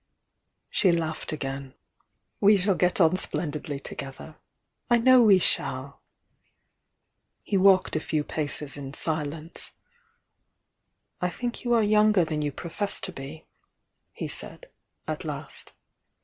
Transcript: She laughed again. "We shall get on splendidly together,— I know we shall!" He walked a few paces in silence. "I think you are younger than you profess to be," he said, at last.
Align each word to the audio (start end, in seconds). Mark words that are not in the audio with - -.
She 0.71 0.91
laughed 0.91 1.31
again. 1.31 1.75
"We 2.39 2.57
shall 2.57 2.73
get 2.73 2.99
on 2.99 3.17
splendidly 3.17 3.79
together,— 3.79 4.37
I 4.89 4.97
know 4.97 5.21
we 5.21 5.37
shall!" 5.37 6.01
He 7.43 7.55
walked 7.55 7.95
a 7.95 7.99
few 7.99 8.23
paces 8.23 8.77
in 8.77 8.95
silence. 8.95 9.73
"I 11.21 11.29
think 11.29 11.63
you 11.63 11.73
are 11.75 11.83
younger 11.83 12.25
than 12.25 12.41
you 12.41 12.51
profess 12.51 12.99
to 12.99 13.11
be," 13.11 13.45
he 14.11 14.27
said, 14.27 14.71
at 15.07 15.23
last. 15.23 15.71